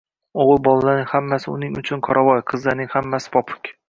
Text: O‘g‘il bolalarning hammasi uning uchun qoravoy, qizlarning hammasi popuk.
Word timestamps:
O‘g‘il 0.43 0.61
bolalarning 0.67 1.05
hammasi 1.11 1.49
uning 1.55 1.77
uchun 1.81 2.01
qoravoy, 2.07 2.41
qizlarning 2.53 2.91
hammasi 2.95 3.33
popuk. 3.37 3.71